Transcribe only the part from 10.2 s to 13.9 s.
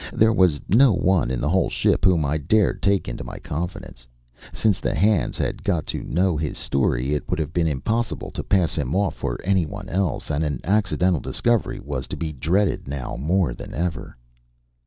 and an accidental discovery was to be dreaded now more than